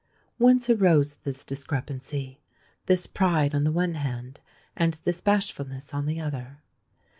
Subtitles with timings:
[0.39, 4.39] Whence arose this discrepancy,—this pride on the one hand,
[4.75, 6.63] and this bashfulness on the other?